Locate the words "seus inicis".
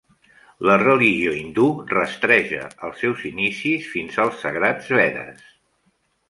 3.03-3.87